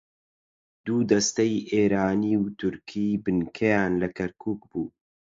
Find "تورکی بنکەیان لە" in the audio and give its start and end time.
2.59-4.07